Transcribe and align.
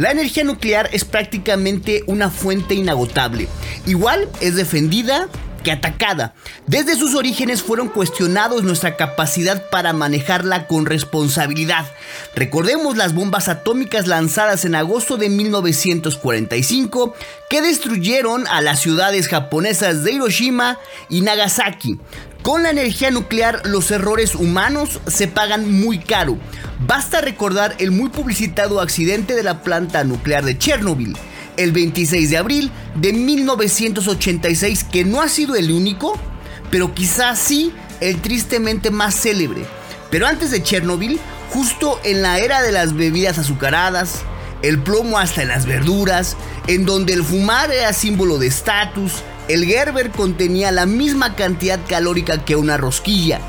La 0.00 0.12
energía 0.12 0.44
nuclear 0.44 0.88
es 0.94 1.04
prácticamente 1.04 2.04
una 2.06 2.30
fuente 2.30 2.72
inagotable. 2.72 3.48
Igual 3.84 4.30
es 4.40 4.56
defendida 4.56 5.28
que 5.62 5.72
atacada. 5.72 6.32
Desde 6.66 6.96
sus 6.96 7.14
orígenes 7.14 7.62
fueron 7.62 7.88
cuestionados 7.88 8.62
nuestra 8.62 8.96
capacidad 8.96 9.68
para 9.68 9.92
manejarla 9.92 10.66
con 10.66 10.86
responsabilidad. 10.86 11.84
Recordemos 12.34 12.96
las 12.96 13.14
bombas 13.14 13.50
atómicas 13.50 14.06
lanzadas 14.06 14.64
en 14.64 14.74
agosto 14.74 15.18
de 15.18 15.28
1945 15.28 17.14
que 17.50 17.60
destruyeron 17.60 18.46
a 18.46 18.62
las 18.62 18.80
ciudades 18.80 19.28
japonesas 19.28 20.02
de 20.02 20.12
Hiroshima 20.12 20.78
y 21.10 21.20
Nagasaki. 21.20 22.00
Con 22.42 22.62
la 22.62 22.70
energía 22.70 23.10
nuclear 23.10 23.62
los 23.66 23.90
errores 23.90 24.34
humanos 24.34 25.00
se 25.06 25.28
pagan 25.28 25.70
muy 25.70 25.98
caro. 25.98 26.38
Basta 26.86 27.20
recordar 27.20 27.74
el 27.78 27.90
muy 27.90 28.08
publicitado 28.08 28.80
accidente 28.80 29.34
de 29.34 29.42
la 29.42 29.62
planta 29.62 30.04
nuclear 30.04 30.44
de 30.44 30.56
Chernobyl 30.56 31.16
el 31.58 31.72
26 31.72 32.30
de 32.30 32.36
abril 32.38 32.70
de 32.94 33.12
1986, 33.12 34.84
que 34.84 35.04
no 35.04 35.20
ha 35.20 35.28
sido 35.28 35.56
el 35.56 35.70
único, 35.70 36.18
pero 36.70 36.94
quizás 36.94 37.38
sí 37.38 37.72
el 38.00 38.22
tristemente 38.22 38.90
más 38.90 39.14
célebre. 39.14 39.66
Pero 40.10 40.26
antes 40.26 40.50
de 40.50 40.62
Chernobyl, 40.62 41.20
justo 41.50 42.00
en 42.04 42.22
la 42.22 42.38
era 42.38 42.62
de 42.62 42.72
las 42.72 42.94
bebidas 42.94 43.38
azucaradas, 43.38 44.22
el 44.62 44.78
plomo 44.78 45.18
hasta 45.18 45.42
en 45.42 45.48
las 45.48 45.66
verduras, 45.66 46.36
en 46.66 46.86
donde 46.86 47.12
el 47.12 47.24
fumar 47.24 47.70
era 47.70 47.92
símbolo 47.92 48.38
de 48.38 48.46
estatus, 48.46 49.12
el 49.52 49.64
Gerber 49.64 50.12
contenía 50.12 50.70
la 50.70 50.86
misma 50.86 51.34
cantidad 51.34 51.80
calórica 51.88 52.44
que 52.44 52.54
una 52.54 52.76
rosquilla, 52.76 53.40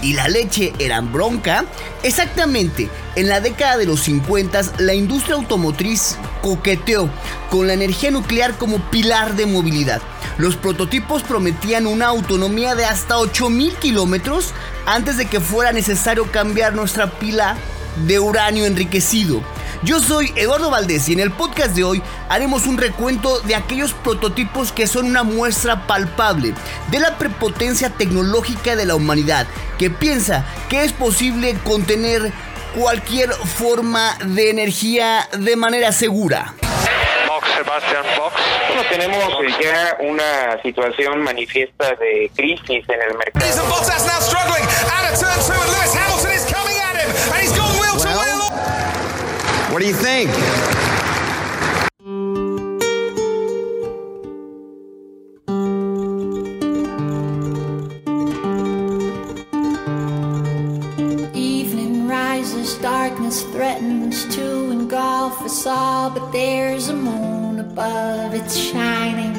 y 0.00 0.14
la 0.14 0.26
leche 0.26 0.72
eran 0.78 1.12
bronca, 1.12 1.66
exactamente 2.02 2.88
en 3.14 3.28
la 3.28 3.40
década 3.40 3.76
de 3.76 3.84
los 3.84 4.00
50 4.00 4.62
la 4.78 4.94
industria 4.94 5.34
automotriz 5.34 6.16
coqueteó 6.40 7.10
con 7.50 7.66
la 7.66 7.74
energía 7.74 8.10
nuclear 8.10 8.56
como 8.56 8.78
pilar 8.90 9.36
de 9.36 9.44
movilidad. 9.44 10.00
Los 10.38 10.56
prototipos 10.56 11.22
prometían 11.22 11.86
una 11.86 12.06
autonomía 12.06 12.74
de 12.74 12.86
hasta 12.86 13.18
8000 13.18 13.74
kilómetros 13.74 14.54
antes 14.86 15.18
de 15.18 15.26
que 15.26 15.40
fuera 15.40 15.72
necesario 15.72 16.32
cambiar 16.32 16.72
nuestra 16.74 17.10
pila 17.10 17.58
de 18.06 18.18
uranio 18.18 18.64
enriquecido. 18.64 19.42
Yo 19.82 19.98
soy 19.98 20.32
Eduardo 20.36 20.70
Valdés 20.70 21.08
y 21.08 21.14
en 21.14 21.20
el 21.20 21.30
podcast 21.30 21.74
de 21.74 21.84
hoy 21.84 22.02
haremos 22.28 22.66
un 22.66 22.76
recuento 22.76 23.40
de 23.40 23.54
aquellos 23.54 23.94
prototipos 23.94 24.72
que 24.72 24.86
son 24.86 25.06
una 25.06 25.22
muestra 25.22 25.86
palpable 25.86 26.52
de 26.90 27.00
la 27.00 27.16
prepotencia 27.16 27.88
tecnológica 27.88 28.76
de 28.76 28.84
la 28.84 28.94
humanidad, 28.94 29.46
que 29.78 29.88
piensa 29.88 30.44
que 30.68 30.84
es 30.84 30.92
posible 30.92 31.56
contener 31.64 32.30
cualquier 32.78 33.30
forma 33.32 34.18
de 34.22 34.50
energía 34.50 35.26
de 35.32 35.56
manera 35.56 35.92
segura. 35.92 36.54
Sebastian 37.56 38.04
Box. 38.18 38.34
Bueno, 38.68 38.82
tenemos 38.90 39.58
ya 39.60 39.96
una 40.00 40.62
situación 40.62 41.22
manifiesta 41.22 41.94
de 41.96 42.30
crisis 42.34 42.84
en 42.88 43.02
el 43.02 43.16
mercado. 43.18 43.46
What 49.80 49.86
do 49.86 49.92
you 49.92 49.96
think? 49.96 50.30
Evening 61.34 62.06
rises, 62.06 62.74
darkness 62.74 63.42
threatens 63.44 64.26
to 64.36 64.70
engulf 64.70 65.40
us 65.40 65.66
all, 65.66 66.10
but 66.10 66.30
there's 66.30 66.90
a 66.90 66.94
moon 66.94 67.60
above, 67.60 68.34
it's 68.34 68.58
shining, 68.58 69.34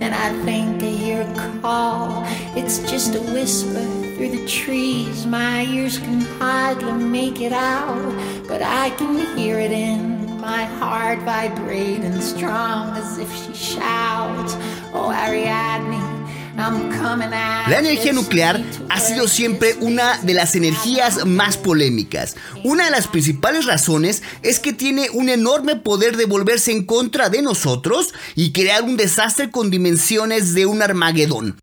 and 0.00 0.14
I 0.14 0.32
think 0.46 0.82
I 0.82 0.86
hear 0.86 1.20
a 1.20 1.60
call. 1.60 2.22
It's 2.56 2.78
just 2.90 3.14
a 3.14 3.20
whisper 3.20 3.84
through 4.16 4.30
the 4.30 4.46
trees, 4.46 5.26
my 5.26 5.64
ears 5.66 5.98
can 5.98 6.22
hardly 6.40 6.92
make 6.92 7.42
it 7.42 7.52
out, 7.52 8.31
but 8.48 8.62
I 8.62 8.90
can 8.90 9.36
hear 9.36 9.58
it 9.58 9.72
in 9.72 10.40
my 10.40 10.64
heart 10.64 11.20
vibrating 11.20 12.20
strong 12.20 12.96
as 12.96 13.18
if 13.18 13.30
she 13.34 13.54
shouts, 13.54 14.56
Oh 14.92 15.10
Ariadne. 15.10 16.22
La 16.54 17.78
energía 17.78 18.12
nuclear 18.12 18.62
ha 18.90 19.00
sido 19.00 19.26
siempre 19.26 19.74
una 19.80 20.18
de 20.18 20.34
las 20.34 20.54
energías 20.54 21.24
más 21.24 21.56
polémicas. 21.56 22.36
Una 22.62 22.84
de 22.84 22.90
las 22.90 23.06
principales 23.06 23.64
razones 23.64 24.22
es 24.42 24.58
que 24.58 24.72
tiene 24.72 25.08
un 25.10 25.28
enorme 25.28 25.76
poder 25.76 26.16
de 26.16 26.26
volverse 26.26 26.70
en 26.72 26.84
contra 26.84 27.30
de 27.30 27.40
nosotros 27.42 28.12
y 28.34 28.52
crear 28.52 28.82
un 28.82 28.96
desastre 28.96 29.50
con 29.50 29.70
dimensiones 29.70 30.54
de 30.54 30.66
un 30.66 30.82
Armagedón. 30.82 31.58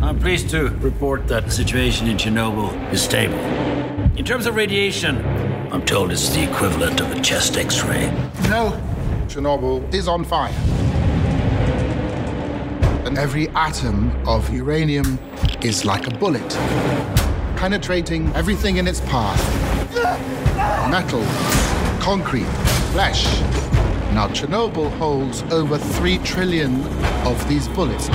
I'm 0.00 0.18
pleased 0.18 0.50
to 0.50 0.70
report 0.82 1.26
that 1.28 1.44
the 1.44 1.50
situation 1.50 2.06
in 2.08 2.16
Chernobyl 2.16 2.72
is 2.92 3.00
stable. 3.00 3.38
In 4.16 4.24
terms 4.24 4.46
of 4.46 4.56
radiation, 4.56 5.16
I'm 5.72 5.82
told 5.86 6.12
it's 6.12 6.28
the 6.28 6.42
equivalent 6.42 7.00
of 7.00 7.10
a 7.12 7.20
chest 7.22 7.56
x 7.56 7.82
ray. 7.82 8.10
No, 8.50 8.78
Chernobyl 9.26 9.92
is 9.94 10.06
on 10.06 10.22
fire. 10.22 10.52
And 13.06 13.16
every 13.16 13.48
atom 13.48 14.12
of 14.28 14.52
uranium 14.52 15.18
is 15.62 15.86
like 15.86 16.06
a 16.06 16.10
bullet, 16.10 16.46
penetrating 17.56 18.30
everything 18.34 18.76
in 18.76 18.86
its 18.86 19.00
path 19.00 19.40
metal, 20.90 21.24
concrete, 22.00 22.44
flesh. 22.92 23.24
Now, 24.12 24.28
Chernobyl 24.28 24.90
holds 24.98 25.42
over 25.44 25.78
3 25.78 26.18
trillion 26.18 26.82
of 27.24 27.48
these 27.48 27.66
bullets. 27.68 28.10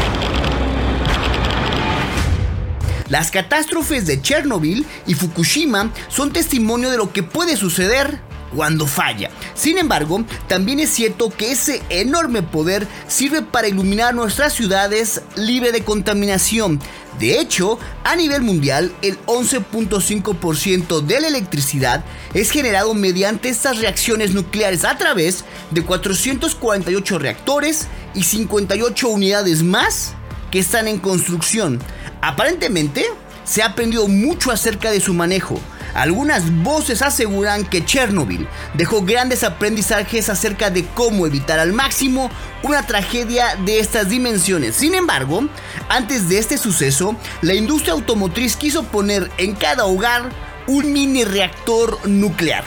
Las 3.10 3.32
catástrofes 3.32 4.06
de 4.06 4.22
Chernobyl 4.22 4.86
y 5.06 5.14
Fukushima 5.14 5.92
son 6.10 6.34
testimonio 6.34 6.90
de 6.90 6.98
lo 6.98 7.14
que 7.14 7.24
puede 7.24 7.56
suceder 7.56 8.20
cuando 8.56 8.88
falla. 8.88 9.30
Sin 9.56 9.78
embargo, 9.78 10.24
también 10.48 10.80
es 10.80 10.90
cierto 10.90 11.30
que 11.30 11.52
ese 11.52 11.82
enorme 11.90 12.44
poder 12.44 12.88
sirve 13.08 13.42
para 13.42 13.68
iluminar 13.68 14.14
nuestras 14.14 14.54
ciudades 14.54 15.22
libre 15.36 15.72
de 15.72 15.84
contaminación. 15.84 16.80
De 17.20 17.40
hecho, 17.40 17.80
a 18.04 18.16
nivel 18.16 18.42
mundial, 18.42 18.94
el 19.02 19.18
11.5% 19.26 21.02
de 21.02 21.20
la 21.20 21.28
electricidad 21.28 22.04
es 22.34 22.52
generado 22.52 22.94
mediante 22.94 23.50
estas 23.50 23.80
reacciones 23.80 24.34
nucleares 24.34 24.86
a 24.86 24.98
través 24.98 25.44
de 25.72 25.82
448 25.82 27.20
reactores 27.20 27.88
y 28.14 28.24
58 28.24 29.08
unidades 29.08 29.64
más 29.64 30.14
que 30.52 30.60
están 30.60 30.88
en 30.88 31.00
construcción. 31.00 31.80
Aparentemente, 32.22 33.06
se 33.44 33.64
ha 33.64 33.68
aprendido 33.68 34.08
mucho 34.08 34.52
acerca 34.52 34.92
de 34.92 35.00
su 35.00 35.14
manejo. 35.14 35.60
Algunas 35.94 36.54
voces 36.64 37.02
aseguran 37.02 37.66
que 37.66 37.84
Chernobyl 37.84 38.48
dejó 38.76 39.02
grandes 39.02 39.44
aprendizajes 39.44 40.30
acerca 40.30 40.70
de 40.70 40.86
cómo 40.86 41.26
evitar 41.26 41.60
al 41.60 41.74
máximo 41.74 42.30
una 42.62 42.86
tragedia 42.86 43.56
de 43.66 43.80
estas 43.80 44.10
dimensiones. 44.10 44.76
Sin 44.76 44.94
embargo, 44.94 45.48
antes 45.90 46.30
de 46.30 46.38
este 46.38 46.58
suceso, 46.58 47.16
la 47.42 47.56
industria 47.56 47.94
automotriz 47.94 48.56
quiso 48.56 48.84
poner 48.84 49.32
en 49.38 49.56
cada 49.56 49.86
hogar 49.86 50.30
un 50.68 50.92
mini 50.92 51.24
reactor 51.24 51.98
nuclear. 52.08 52.64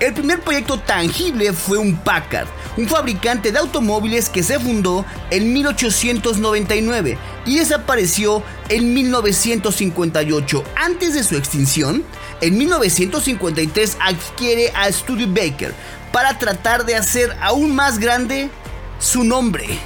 El 0.00 0.14
primer 0.14 0.40
proyecto 0.40 0.80
tangible 0.80 1.52
fue 1.52 1.78
un 1.78 1.96
Packard, 1.96 2.48
un 2.76 2.88
fabricante 2.88 3.52
de 3.52 3.58
automóviles 3.58 4.28
que 4.28 4.42
se 4.42 4.58
fundó 4.58 5.04
en 5.30 5.52
1899 5.52 7.18
y 7.46 7.58
desapareció 7.58 8.42
en 8.68 8.94
1958. 8.94 10.64
Antes 10.76 11.14
de 11.14 11.24
su 11.24 11.36
extinción, 11.36 12.04
en 12.40 12.58
1953 12.58 13.96
adquiere 14.00 14.70
a 14.74 14.90
Studebaker 14.90 15.74
para 16.12 16.38
tratar 16.38 16.84
de 16.84 16.96
hacer 16.96 17.36
aún 17.40 17.74
más 17.74 17.98
grande 17.98 18.50
su 18.98 19.24
nombre. 19.24 19.78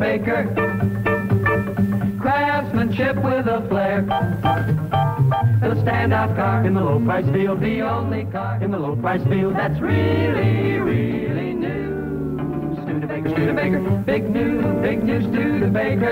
Big. 0.00 0.54
Craftsmanship 2.20 3.16
with 3.22 3.46
a 3.46 3.66
flair. 3.68 4.39
Standout 5.80 6.36
car 6.36 6.66
in 6.66 6.74
the 6.74 6.80
low 6.80 7.00
price 7.00 7.24
field, 7.32 7.60
the 7.60 7.80
only 7.80 8.24
car 8.26 8.62
in 8.62 8.70
the 8.70 8.78
low 8.78 8.94
price 8.96 9.22
field 9.24 9.54
that's 9.56 9.80
really, 9.80 10.78
really 10.78 11.54
new. 11.54 12.76
Studebaker, 12.82 13.28
Studebaker, 13.30 14.02
big 14.04 14.28
new, 14.28 14.60
big 14.82 15.02
new 15.02 15.20
Studebaker. 15.22 16.10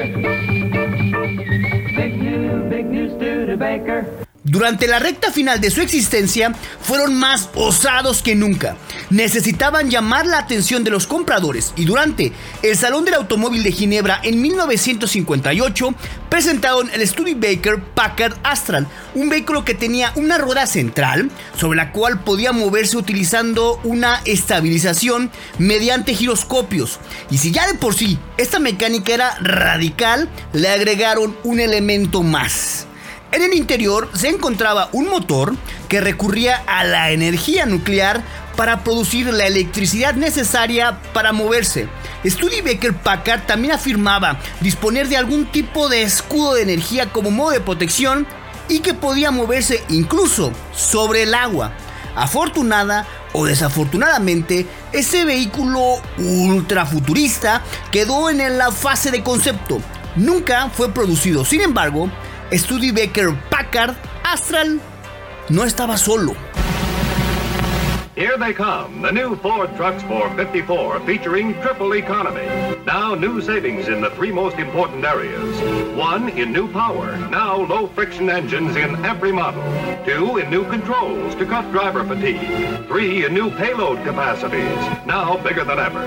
Big 1.96 2.18
new, 2.18 2.68
big 2.70 2.86
new 2.86 3.08
Studebaker. 3.18 4.27
Durante 4.50 4.86
la 4.86 4.98
recta 4.98 5.30
final 5.30 5.60
de 5.60 5.70
su 5.70 5.80
existencia, 5.80 6.54
fueron 6.80 7.14
más 7.14 7.50
osados 7.54 8.22
que 8.22 8.34
nunca. 8.34 8.76
Necesitaban 9.10 9.90
llamar 9.90 10.26
la 10.26 10.38
atención 10.38 10.84
de 10.84 10.90
los 10.90 11.06
compradores 11.06 11.72
y 11.76 11.84
durante 11.84 12.32
el 12.62 12.76
Salón 12.76 13.04
del 13.04 13.14
Automóvil 13.14 13.62
de 13.62 13.72
Ginebra 13.72 14.20
en 14.22 14.40
1958 14.40 15.94
presentaron 16.28 16.90
el 16.90 17.06
Studebaker 17.06 17.82
Packard 17.94 18.36
Astral, 18.42 18.86
un 19.14 19.28
vehículo 19.28 19.64
que 19.64 19.74
tenía 19.74 20.12
una 20.16 20.38
rueda 20.38 20.66
central 20.66 21.30
sobre 21.56 21.76
la 21.76 21.92
cual 21.92 22.20
podía 22.20 22.52
moverse 22.52 22.96
utilizando 22.96 23.80
una 23.84 24.20
estabilización 24.24 25.30
mediante 25.58 26.14
giroscopios. 26.14 26.98
Y 27.30 27.38
si 27.38 27.50
ya 27.50 27.66
de 27.66 27.74
por 27.74 27.94
sí 27.94 28.18
esta 28.36 28.58
mecánica 28.58 29.12
era 29.12 29.38
radical, 29.40 30.28
le 30.52 30.68
agregaron 30.68 31.36
un 31.44 31.60
elemento 31.60 32.22
más. 32.22 32.87
En 33.30 33.42
el 33.42 33.52
interior 33.52 34.08
se 34.14 34.28
encontraba 34.28 34.88
un 34.92 35.08
motor 35.10 35.54
que 35.88 36.00
recurría 36.00 36.62
a 36.66 36.84
la 36.84 37.10
energía 37.10 37.66
nuclear 37.66 38.22
para 38.56 38.82
producir 38.82 39.26
la 39.26 39.46
electricidad 39.46 40.14
necesaria 40.14 40.98
para 41.12 41.32
moverse. 41.32 41.88
Studebaker 42.24 42.94
Packard 42.94 43.46
también 43.46 43.74
afirmaba 43.74 44.38
disponer 44.60 45.08
de 45.08 45.18
algún 45.18 45.46
tipo 45.46 45.90
de 45.90 46.02
escudo 46.02 46.54
de 46.54 46.62
energía 46.62 47.12
como 47.12 47.30
modo 47.30 47.50
de 47.50 47.60
protección 47.60 48.26
y 48.68 48.80
que 48.80 48.94
podía 48.94 49.30
moverse 49.30 49.84
incluso 49.90 50.50
sobre 50.74 51.24
el 51.24 51.34
agua. 51.34 51.72
Afortunada 52.16 53.06
o 53.34 53.44
desafortunadamente, 53.44 54.66
ese 54.92 55.26
vehículo 55.26 56.00
ultra 56.16 56.86
futurista 56.86 57.62
quedó 57.92 58.30
en 58.30 58.56
la 58.56 58.72
fase 58.72 59.10
de 59.10 59.22
concepto. 59.22 59.80
Nunca 60.16 60.70
fue 60.70 60.92
producido. 60.92 61.44
Sin 61.44 61.60
embargo, 61.60 62.10
Studebaker 62.56 63.36
Packard 63.50 63.94
Astral 64.24 64.80
no 65.50 65.64
estaba 65.64 65.98
solo. 65.98 66.34
Here 68.14 68.36
they 68.36 68.52
come, 68.52 69.00
the 69.02 69.12
new 69.12 69.36
Ford 69.36 69.74
trucks 69.76 70.02
for 70.02 70.28
54, 70.34 71.00
featuring 71.00 71.54
triple 71.60 71.94
economy. 71.94 72.46
Now, 72.84 73.14
new 73.14 73.40
savings 73.40 73.88
in 73.88 74.00
the 74.00 74.10
three 74.10 74.32
most 74.32 74.56
important 74.56 75.04
areas. 75.04 75.96
One, 75.96 76.30
in 76.30 76.52
new 76.52 76.72
power. 76.72 77.16
Now, 77.28 77.56
low 77.56 77.86
friction 77.86 78.28
engines 78.28 78.76
in 78.76 78.96
every 79.04 79.30
model. 79.30 79.62
Two, 80.04 80.38
in 80.38 80.50
new 80.50 80.64
controls 80.68 81.34
to 81.36 81.46
cut 81.46 81.70
driver 81.70 82.02
fatigue. 82.04 82.86
Three, 82.88 83.24
in 83.24 83.34
new 83.34 83.50
payload 83.50 84.02
capacities. 84.04 85.06
Now, 85.06 85.36
bigger 85.36 85.64
than 85.64 85.78
ever. 85.78 86.04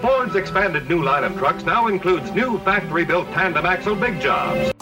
Ford's 0.00 0.34
expanded 0.34 0.88
new 0.88 1.02
line 1.02 1.24
of 1.24 1.36
trucks 1.38 1.64
now 1.64 1.86
includes 1.86 2.32
new 2.32 2.58
factory 2.60 3.04
built 3.04 3.28
tandem 3.28 3.64
axle 3.64 3.94
big 3.94 4.20
jobs. 4.20 4.74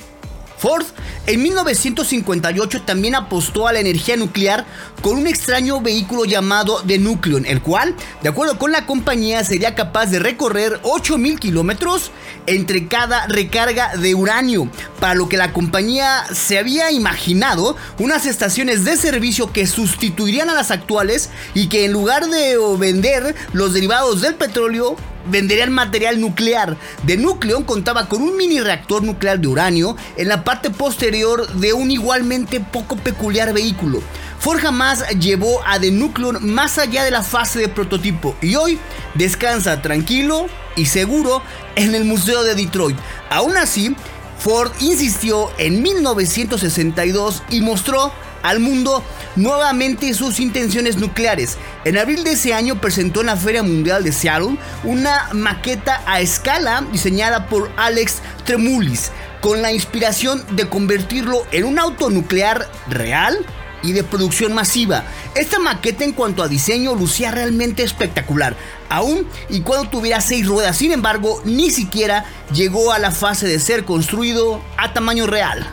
Ford 0.62 0.87
en 1.26 1.43
1958 1.43 2.82
también 2.82 3.17
apostó 3.17 3.67
a 3.67 3.73
la 3.73 3.81
energía 3.81 4.17
nuclear 4.17 4.64
con 5.03 5.17
un 5.17 5.26
extraño 5.26 5.81
vehículo 5.81 6.25
llamado 6.25 6.85
The 6.87 6.99
Nucleon, 6.99 7.47
el 7.47 7.61
cual, 7.62 7.97
de 8.23 8.29
acuerdo 8.29 8.59
con 8.59 8.70
la 8.70 8.87
compañía, 8.87 9.43
sería 9.43 9.75
capaz 9.75 10.06
de 10.06 10.20
recorrer 10.20 10.81
8.000 10.82 11.41
kilómetros 11.41 12.12
entre 12.47 12.87
cada 12.87 13.26
recarga 13.26 13.97
de 13.97 14.14
uranio, 14.14 14.69
para 15.00 15.14
lo 15.14 15.29
que 15.29 15.37
la 15.37 15.53
compañía 15.53 16.25
se 16.32 16.59
había 16.59 16.93
imaginado 16.93 17.76
unas 17.99 18.25
estaciones 18.26 18.85
de 18.85 18.97
servicio 18.97 19.53
que 19.53 19.67
sustituirían 19.67 20.49
a 20.49 20.55
las 20.55 20.70
actuales 20.70 21.31
y 21.55 21.69
que 21.69 21.85
en 21.85 21.93
lugar 21.93 22.29
de 22.29 22.56
vender 22.79 23.35
los 23.53 23.75
derivados 23.75 24.20
del 24.20 24.37
petróleo, 24.37 24.97
venderían 25.27 25.73
material 25.73 26.21
nuclear. 26.21 26.77
De 27.05 27.17
Nucleon 27.17 27.65
contaba 27.65 28.09
con 28.09 28.23
un 28.23 28.37
mini 28.37 28.61
reactor 28.61 29.03
nuclear 29.03 29.39
de 29.39 29.49
uranio 29.49 29.97
en 30.17 30.29
la 30.29 30.45
parte 30.45 30.71
posterior 30.71 31.47
de 31.55 31.73
un 31.73 31.91
igualmente 31.91 32.61
poco 32.61 32.97
peculiar 32.97 33.53
vehículo. 33.53 34.03
Ford 34.39 34.59
jamás 34.61 35.09
llevó 35.21 35.63
a 35.65 35.79
The 35.79 35.93
Nucleon 35.93 36.45
más 36.45 36.79
allá 36.79 37.05
de 37.05 37.13
la 37.13 37.23
fase 37.23 37.61
de 37.61 37.69
prototipo 37.69 38.35
y 38.41 38.57
hoy 38.57 38.79
descansa 39.15 39.83
tranquilo 39.83 40.47
y 40.75 40.87
seguro 40.87 41.43
en 41.77 41.95
el 41.95 42.05
Museo 42.05 42.43
de 42.43 42.57
Detroit. 42.57 42.97
Aún 43.31 43.57
así, 43.57 43.95
Ford 44.41 44.73
insistió 44.81 45.51
en 45.59 45.81
1962 45.83 47.45
y 47.51 47.61
mostró 47.61 48.13
al 48.43 48.61
mundo 48.61 49.03
nuevamente 49.37 50.15
sus 50.15 50.41
intenciones 50.41 50.97
nucleares. 50.97 51.59
En 51.85 51.99
abril 51.99 52.25
de 52.25 52.33
ese 52.33 52.55
año 52.55 52.81
presentó 52.81 53.21
en 53.21 53.27
la 53.27 53.37
Feria 53.37 53.62
Mundial 53.62 54.05
de 54.05 54.12
Seattle 54.12 54.56
una 54.85 55.29
maqueta 55.33 56.03
a 56.06 56.21
escala 56.21 56.85
diseñada 56.93 57.47
por 57.47 57.71
Alex 57.77 58.21
Tremulis 58.44 59.11
con 59.41 59.61
la 59.61 59.73
inspiración 59.73 60.44
de 60.53 60.69
convertirlo 60.69 61.44
en 61.50 61.65
un 61.65 61.79
auto 61.79 62.11
nuclear 62.11 62.71
real 62.89 63.44
y 63.83 63.93
de 63.93 64.05
producción 64.05 64.55
masiva. 64.55 65.05
Esta 65.35 65.59
maqueta 65.59 66.05
en 66.05 66.12
cuanto 66.12 66.43
a 66.43 66.49
diseño 66.49 66.95
lucía 66.95 67.33
realmente 67.33 67.83
espectacular, 67.83 68.56
aún 68.88 69.27
y 69.49 69.62
cuando 69.62 69.91
tuviera 69.91 70.21
seis 70.21 70.47
ruedas, 70.47 70.77
sin 70.77 70.93
embargo, 70.93 71.43
ni 71.45 71.71
siquiera 71.71 72.25
llegó 72.53 72.93
a 72.93 72.99
la 72.99 73.11
fase 73.11 73.49
de 73.49 73.59
ser 73.59 73.85
construido 73.85 74.62
a 74.77 74.93
tamaño 74.93 75.27
real. 75.27 75.67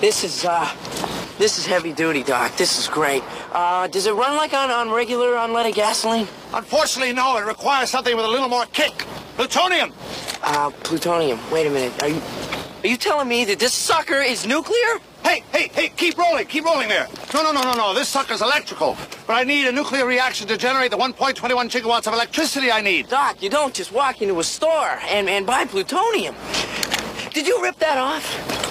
Uh, 0.00 0.93
this 1.38 1.58
is 1.58 1.66
heavy 1.66 1.92
duty, 1.92 2.22
Doc. 2.22 2.56
This 2.56 2.78
is 2.78 2.88
great. 2.88 3.22
Uh, 3.52 3.86
does 3.88 4.06
it 4.06 4.12
run 4.12 4.36
like 4.36 4.52
on, 4.52 4.70
on 4.70 4.90
regular 4.90 5.32
unleaded 5.32 5.74
gasoline? 5.74 6.28
Unfortunately, 6.52 7.12
no. 7.12 7.36
It 7.36 7.46
requires 7.46 7.90
something 7.90 8.16
with 8.16 8.24
a 8.24 8.28
little 8.28 8.48
more 8.48 8.66
kick. 8.66 9.06
Plutonium! 9.36 9.92
Uh, 10.42 10.70
plutonium. 10.82 11.38
Wait 11.50 11.66
a 11.66 11.70
minute. 11.70 12.02
Are 12.02 12.08
you, 12.08 12.22
are 12.82 12.86
you 12.86 12.96
telling 12.96 13.28
me 13.28 13.44
that 13.46 13.58
this 13.58 13.72
sucker 13.72 14.20
is 14.20 14.46
nuclear? 14.46 15.00
Hey, 15.24 15.42
hey, 15.52 15.68
hey, 15.72 15.88
keep 15.88 16.18
rolling, 16.18 16.46
keep 16.46 16.64
rolling 16.64 16.88
there. 16.88 17.08
No, 17.32 17.42
no, 17.42 17.50
no, 17.50 17.62
no, 17.62 17.74
no. 17.74 17.94
This 17.94 18.08
sucker's 18.08 18.42
electrical. 18.42 18.96
But 19.26 19.34
I 19.34 19.42
need 19.42 19.66
a 19.66 19.72
nuclear 19.72 20.06
reaction 20.06 20.46
to 20.48 20.56
generate 20.56 20.90
the 20.90 20.98
1.21 20.98 21.34
gigawatts 21.34 22.06
of 22.06 22.12
electricity 22.12 22.70
I 22.70 22.82
need. 22.82 23.08
Doc, 23.08 23.42
you 23.42 23.48
don't 23.50 23.74
just 23.74 23.90
walk 23.90 24.22
into 24.22 24.38
a 24.38 24.44
store 24.44 24.98
and, 25.08 25.28
and 25.28 25.46
buy 25.46 25.64
plutonium. 25.64 26.34
Did 27.32 27.46
you 27.46 27.60
rip 27.62 27.78
that 27.78 27.98
off? 27.98 28.63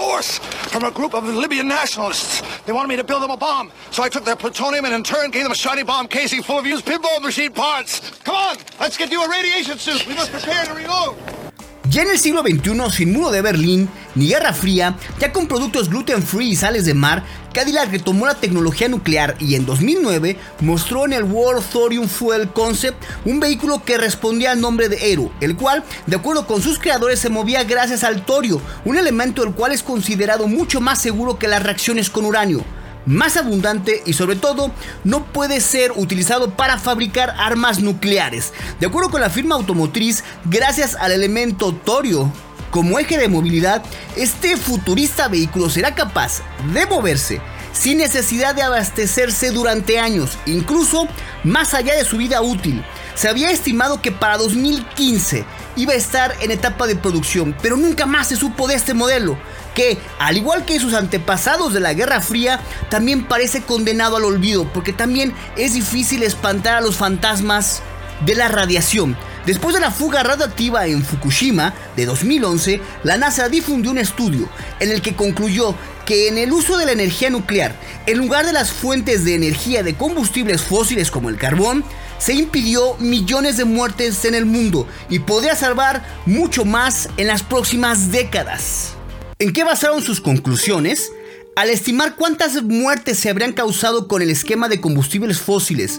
Course, 0.00 0.38
from 0.38 0.84
a 0.84 0.90
group 0.90 1.14
of 1.14 1.24
Libyan 1.24 1.68
nationalists. 1.68 2.40
They 2.62 2.72
wanted 2.72 2.88
me 2.88 2.96
to 2.96 3.04
build 3.04 3.22
them 3.22 3.30
a 3.30 3.36
bomb. 3.36 3.70
So 3.90 4.02
I 4.02 4.08
took 4.08 4.24
their 4.24 4.34
plutonium 4.34 4.86
and 4.86 4.94
in 4.94 5.02
turn 5.02 5.30
gave 5.30 5.42
them 5.42 5.52
a 5.52 5.54
shiny 5.54 5.82
bomb 5.82 6.08
casing 6.08 6.42
full 6.42 6.58
of 6.58 6.64
used 6.64 6.86
pinball 6.86 7.20
machine 7.20 7.52
parts. 7.52 8.00
Come 8.20 8.34
on, 8.34 8.56
let's 8.80 8.96
get 8.96 9.10
you 9.10 9.22
a 9.22 9.28
radiation 9.28 9.76
suit. 9.76 10.06
We 10.06 10.14
must 10.14 10.32
prepare 10.32 10.64
to 10.64 10.72
reload. 10.72 11.39
Ya 11.88 12.02
en 12.02 12.10
el 12.10 12.18
siglo 12.18 12.42
XXI, 12.42 12.90
sin 12.90 13.12
muro 13.12 13.30
de 13.30 13.40
Berlín 13.40 13.88
ni 14.14 14.28
Guerra 14.28 14.52
Fría, 14.52 14.96
ya 15.18 15.32
con 15.32 15.48
productos 15.48 15.88
gluten 15.88 16.22
free 16.22 16.50
y 16.50 16.56
sales 16.56 16.84
de 16.84 16.94
mar, 16.94 17.24
Cadillac 17.52 17.90
retomó 17.90 18.26
la 18.26 18.34
tecnología 18.34 18.88
nuclear 18.88 19.34
y 19.40 19.54
en 19.54 19.64
2009 19.66 20.36
mostró 20.60 21.06
en 21.06 21.14
el 21.14 21.24
World 21.24 21.64
Thorium 21.72 22.06
Fuel 22.06 22.50
Concept 22.50 23.02
un 23.24 23.40
vehículo 23.40 23.82
que 23.82 23.98
respondía 23.98 24.52
al 24.52 24.60
nombre 24.60 24.88
de 24.88 24.98
Aero, 24.98 25.32
el 25.40 25.56
cual, 25.56 25.82
de 26.06 26.16
acuerdo 26.16 26.46
con 26.46 26.62
sus 26.62 26.78
creadores, 26.78 27.18
se 27.18 27.30
movía 27.30 27.64
gracias 27.64 28.04
al 28.04 28.24
torio, 28.24 28.60
un 28.84 28.98
elemento 28.98 29.42
el 29.42 29.52
cual 29.52 29.72
es 29.72 29.82
considerado 29.82 30.46
mucho 30.46 30.80
más 30.80 31.00
seguro 31.00 31.38
que 31.38 31.48
las 31.48 31.62
reacciones 31.62 32.10
con 32.10 32.24
uranio 32.24 32.62
más 33.06 33.36
abundante 33.36 34.02
y 34.06 34.12
sobre 34.12 34.36
todo 34.36 34.70
no 35.04 35.24
puede 35.24 35.60
ser 35.60 35.92
utilizado 35.92 36.50
para 36.50 36.78
fabricar 36.78 37.34
armas 37.38 37.80
nucleares. 37.80 38.52
De 38.78 38.86
acuerdo 38.86 39.10
con 39.10 39.20
la 39.20 39.30
firma 39.30 39.54
automotriz, 39.54 40.24
gracias 40.44 40.94
al 40.94 41.12
elemento 41.12 41.72
torio 41.72 42.32
como 42.70 42.98
eje 42.98 43.18
de 43.18 43.28
movilidad, 43.28 43.82
este 44.16 44.56
futurista 44.56 45.28
vehículo 45.28 45.68
será 45.68 45.94
capaz 45.94 46.42
de 46.72 46.86
moverse 46.86 47.40
sin 47.72 47.98
necesidad 47.98 48.54
de 48.54 48.62
abastecerse 48.62 49.50
durante 49.50 49.98
años, 49.98 50.38
incluso 50.46 51.06
más 51.44 51.74
allá 51.74 51.94
de 51.94 52.04
su 52.04 52.16
vida 52.16 52.42
útil. 52.42 52.84
Se 53.14 53.28
había 53.28 53.50
estimado 53.50 54.00
que 54.02 54.12
para 54.12 54.38
2015 54.38 55.44
iba 55.76 55.92
a 55.92 55.96
estar 55.96 56.34
en 56.40 56.50
etapa 56.50 56.86
de 56.86 56.96
producción, 56.96 57.56
pero 57.62 57.76
nunca 57.76 58.06
más 58.06 58.28
se 58.28 58.36
supo 58.36 58.66
de 58.66 58.74
este 58.74 58.94
modelo, 58.94 59.38
que, 59.74 59.98
al 60.18 60.36
igual 60.36 60.64
que 60.64 60.80
sus 60.80 60.94
antepasados 60.94 61.72
de 61.72 61.80
la 61.80 61.94
Guerra 61.94 62.20
Fría, 62.20 62.60
también 62.88 63.24
parece 63.24 63.62
condenado 63.62 64.16
al 64.16 64.24
olvido, 64.24 64.70
porque 64.72 64.92
también 64.92 65.34
es 65.56 65.74
difícil 65.74 66.22
espantar 66.22 66.76
a 66.76 66.80
los 66.80 66.96
fantasmas 66.96 67.82
de 68.24 68.34
la 68.34 68.48
radiación. 68.48 69.16
Después 69.46 69.74
de 69.74 69.80
la 69.80 69.90
fuga 69.90 70.22
radioactiva 70.22 70.86
en 70.86 71.02
Fukushima 71.02 71.72
de 71.96 72.04
2011, 72.04 72.80
la 73.04 73.16
NASA 73.16 73.48
difundió 73.48 73.90
un 73.90 73.98
estudio 73.98 74.48
en 74.80 74.90
el 74.90 75.00
que 75.00 75.16
concluyó 75.16 75.74
que 76.04 76.28
en 76.28 76.36
el 76.36 76.52
uso 76.52 76.76
de 76.76 76.84
la 76.84 76.92
energía 76.92 77.30
nuclear, 77.30 77.74
en 78.06 78.18
lugar 78.18 78.44
de 78.44 78.52
las 78.52 78.70
fuentes 78.70 79.24
de 79.24 79.34
energía 79.34 79.82
de 79.82 79.94
combustibles 79.94 80.60
fósiles 80.60 81.10
como 81.10 81.30
el 81.30 81.38
carbón, 81.38 81.84
se 82.18 82.34
impidió 82.34 82.96
millones 82.98 83.56
de 83.56 83.64
muertes 83.64 84.24
en 84.26 84.34
el 84.34 84.44
mundo 84.44 84.86
y 85.08 85.20
podría 85.20 85.56
salvar 85.56 86.04
mucho 86.26 86.66
más 86.66 87.08
en 87.16 87.28
las 87.28 87.42
próximas 87.42 88.12
décadas. 88.12 88.94
¿En 89.40 89.54
qué 89.54 89.64
basaron 89.64 90.02
sus 90.02 90.20
conclusiones? 90.20 91.12
Al 91.56 91.70
estimar 91.70 92.14
cuántas 92.14 92.62
muertes 92.62 93.18
se 93.18 93.30
habrían 93.30 93.54
causado 93.54 94.06
con 94.06 94.20
el 94.20 94.28
esquema 94.28 94.68
de 94.68 94.82
combustibles 94.82 95.40
fósiles, 95.40 95.98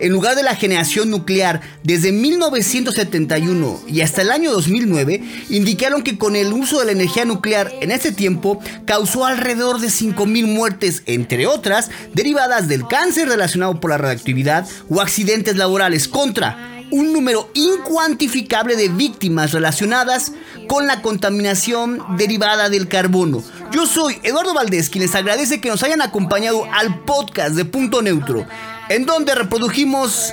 en 0.00 0.10
lugar 0.10 0.36
de 0.36 0.42
la 0.42 0.56
generación 0.56 1.10
nuclear 1.10 1.60
desde 1.82 2.12
1971 2.12 3.82
y 3.86 4.00
hasta 4.00 4.22
el 4.22 4.30
año 4.30 4.52
2009, 4.52 5.22
indicaron 5.50 6.02
que 6.02 6.16
con 6.16 6.34
el 6.34 6.50
uso 6.50 6.80
de 6.80 6.86
la 6.86 6.92
energía 6.92 7.26
nuclear 7.26 7.70
en 7.82 7.90
ese 7.90 8.10
tiempo 8.10 8.58
causó 8.86 9.26
alrededor 9.26 9.80
de 9.80 9.88
5.000 9.88 10.46
muertes, 10.46 11.02
entre 11.04 11.46
otras, 11.46 11.90
derivadas 12.14 12.68
del 12.68 12.88
cáncer 12.88 13.28
relacionado 13.28 13.80
por 13.80 13.90
la 13.90 13.98
radioactividad 13.98 14.66
o 14.88 15.02
accidentes 15.02 15.56
laborales 15.56 16.08
contra 16.08 16.77
un 16.90 17.12
número 17.12 17.50
incuantificable 17.54 18.76
de 18.76 18.88
víctimas 18.88 19.52
relacionadas 19.52 20.32
con 20.66 20.86
la 20.86 21.02
contaminación 21.02 22.02
derivada 22.16 22.68
del 22.68 22.88
carbono. 22.88 23.42
Yo 23.72 23.86
soy 23.86 24.18
Eduardo 24.22 24.54
Valdés, 24.54 24.88
quien 24.90 25.02
les 25.02 25.14
agradece 25.14 25.60
que 25.60 25.68
nos 25.68 25.82
hayan 25.82 26.02
acompañado 26.02 26.64
al 26.72 27.00
podcast 27.00 27.54
de 27.54 27.64
Punto 27.64 28.02
Neutro, 28.02 28.46
en 28.88 29.06
donde 29.06 29.34
reprodujimos 29.34 30.32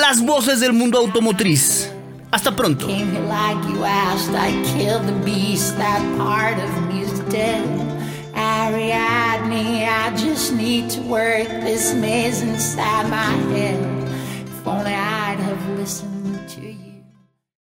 las 0.00 0.22
voces 0.22 0.60
del 0.60 0.72
mundo 0.72 0.98
automotriz. 0.98 1.90
Hasta 2.30 2.54
pronto. 2.56 2.88
If 14.64 14.68
only 14.68 14.94
I'd 14.94 15.38
have 15.40 15.78
listened. 15.78 16.23